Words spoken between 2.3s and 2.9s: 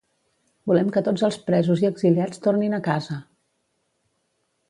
tornin a